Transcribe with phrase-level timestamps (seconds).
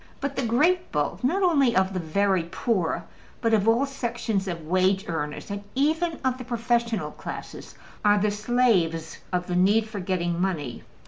[0.19, 3.03] But the great bulk, not only of the very poor,
[3.39, 8.31] but, of all sections of wage earners and even of the professional classes, are the
[8.31, 10.81] slaves of the need for getting money.